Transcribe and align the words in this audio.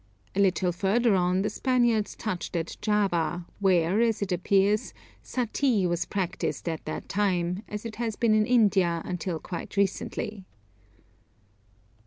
A 0.35 0.39
little 0.39 0.71
further 0.71 1.13
on 1.13 1.43
the 1.43 1.49
Spaniards 1.51 2.15
touched 2.15 2.55
at 2.55 2.75
Java, 2.81 3.45
where, 3.59 4.01
as 4.01 4.23
it 4.23 4.31
appears, 4.31 4.95
suttee 5.21 5.85
was 5.87 6.05
practised 6.05 6.67
at 6.67 6.83
this 6.87 7.03
time, 7.07 7.61
as 7.69 7.85
it 7.85 7.97
has 7.97 8.15
been 8.15 8.33
in 8.33 8.47
India 8.47 9.03
until 9.05 9.37
quite 9.37 9.77
recently. 9.77 10.43